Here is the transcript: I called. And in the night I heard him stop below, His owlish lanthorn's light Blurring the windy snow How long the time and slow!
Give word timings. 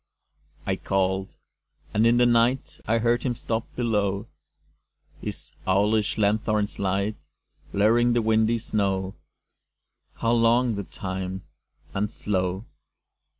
I 0.65 0.77
called. 0.77 1.35
And 1.93 2.07
in 2.07 2.17
the 2.17 2.25
night 2.25 2.79
I 2.87 2.97
heard 2.97 3.21
him 3.21 3.35
stop 3.35 3.67
below, 3.75 4.25
His 5.21 5.51
owlish 5.67 6.17
lanthorn's 6.17 6.79
light 6.79 7.17
Blurring 7.71 8.13
the 8.13 8.23
windy 8.23 8.57
snow 8.57 9.13
How 10.15 10.31
long 10.31 10.73
the 10.73 10.85
time 10.85 11.43
and 11.93 12.09
slow! 12.09 12.65